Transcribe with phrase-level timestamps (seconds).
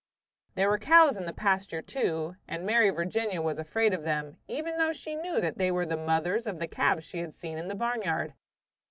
[0.55, 4.77] There were cows in this pasture, too, and Mary Virginia was afraid of them, even
[4.77, 7.67] though she knew that they were the mothers of the calves she had seen in
[7.67, 8.33] the barnyard.